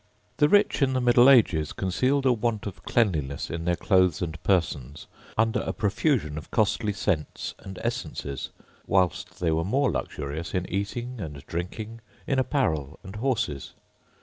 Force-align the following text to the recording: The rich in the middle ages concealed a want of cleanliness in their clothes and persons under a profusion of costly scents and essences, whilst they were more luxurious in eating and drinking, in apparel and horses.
The 0.37 0.49
rich 0.49 0.81
in 0.81 0.93
the 0.93 0.99
middle 0.99 1.29
ages 1.29 1.73
concealed 1.73 2.25
a 2.25 2.33
want 2.33 2.65
of 2.65 2.81
cleanliness 2.85 3.51
in 3.51 3.65
their 3.65 3.75
clothes 3.75 4.19
and 4.19 4.41
persons 4.41 5.05
under 5.37 5.59
a 5.59 5.73
profusion 5.73 6.39
of 6.39 6.49
costly 6.49 6.91
scents 6.91 7.53
and 7.59 7.77
essences, 7.83 8.49
whilst 8.87 9.39
they 9.39 9.51
were 9.51 9.63
more 9.63 9.91
luxurious 9.91 10.55
in 10.55 10.67
eating 10.71 11.19
and 11.21 11.45
drinking, 11.45 12.01
in 12.25 12.39
apparel 12.39 12.97
and 13.03 13.17
horses. 13.17 13.73